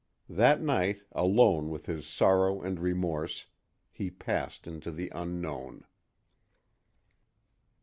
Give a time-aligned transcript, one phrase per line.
[0.29, 3.45] That night, alone with his sorrow and remorse,
[3.91, 5.85] he passed into the Unknown.